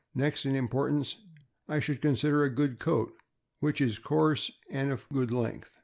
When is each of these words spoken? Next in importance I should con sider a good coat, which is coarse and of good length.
Next 0.15 0.47
in 0.47 0.55
importance 0.55 1.17
I 1.67 1.79
should 1.79 2.01
con 2.01 2.15
sider 2.15 2.41
a 2.43 2.49
good 2.49 2.79
coat, 2.79 3.13
which 3.59 3.79
is 3.79 3.99
coarse 3.99 4.49
and 4.71 4.89
of 4.91 5.07
good 5.09 5.29
length. 5.29 5.77